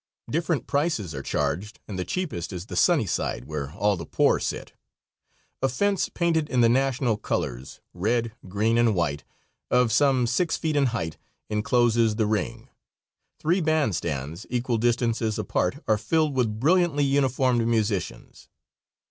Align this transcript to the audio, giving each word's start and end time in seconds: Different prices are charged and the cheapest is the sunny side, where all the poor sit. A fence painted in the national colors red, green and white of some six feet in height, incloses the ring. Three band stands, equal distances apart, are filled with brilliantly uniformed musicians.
Different 0.27 0.65
prices 0.65 1.13
are 1.13 1.21
charged 1.21 1.79
and 1.87 1.99
the 1.99 2.03
cheapest 2.03 2.51
is 2.51 2.65
the 2.65 2.75
sunny 2.75 3.05
side, 3.05 3.45
where 3.45 3.71
all 3.73 3.95
the 3.95 4.03
poor 4.07 4.39
sit. 4.39 4.73
A 5.61 5.69
fence 5.69 6.09
painted 6.09 6.49
in 6.49 6.61
the 6.61 6.67
national 6.69 7.17
colors 7.17 7.81
red, 7.93 8.31
green 8.47 8.79
and 8.79 8.95
white 8.95 9.23
of 9.69 9.91
some 9.91 10.25
six 10.25 10.57
feet 10.57 10.75
in 10.75 10.87
height, 10.87 11.19
incloses 11.51 12.15
the 12.15 12.25
ring. 12.25 12.67
Three 13.37 13.61
band 13.61 13.95
stands, 13.95 14.47
equal 14.49 14.79
distances 14.79 15.37
apart, 15.37 15.83
are 15.87 15.99
filled 15.99 16.33
with 16.35 16.59
brilliantly 16.59 17.03
uniformed 17.05 17.67
musicians. 17.67 18.47